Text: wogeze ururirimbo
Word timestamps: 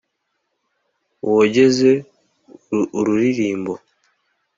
wogeze 1.31 1.91
ururirimbo 2.99 3.73